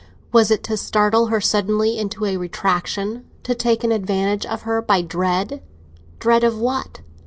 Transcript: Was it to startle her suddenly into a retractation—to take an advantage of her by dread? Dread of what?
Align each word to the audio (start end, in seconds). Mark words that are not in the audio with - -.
Was 0.31 0.49
it 0.49 0.63
to 0.63 0.77
startle 0.77 1.27
her 1.27 1.39
suddenly 1.39 1.99
into 1.99 2.25
a 2.25 2.35
retractation—to 2.35 3.53
take 3.53 3.83
an 3.83 3.91
advantage 3.91 4.47
of 4.47 4.63
her 4.63 4.81
by 4.81 5.03
dread? 5.03 5.61
Dread 6.17 6.43
of 6.43 6.57
what? 6.57 7.01